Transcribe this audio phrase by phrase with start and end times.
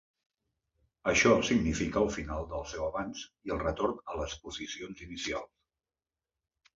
[1.11, 5.53] Això significa el final del seu avanç i el retorn a les posicions inicials.